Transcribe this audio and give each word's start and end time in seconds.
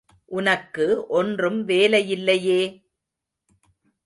உனக்கு 0.31 0.85
ஒன்றும் 1.09 1.65
வேலையில்லையே! 1.65 2.59